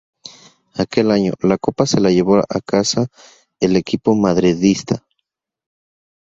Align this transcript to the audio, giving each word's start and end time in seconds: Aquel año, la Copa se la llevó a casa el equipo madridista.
Aquel 0.73 1.11
año, 1.11 1.33
la 1.41 1.59
Copa 1.59 1.85
se 1.85 2.01
la 2.01 2.09
llevó 2.09 2.37
a 2.39 2.61
casa 2.65 3.05
el 3.59 3.75
equipo 3.75 4.15
madridista. 4.15 5.05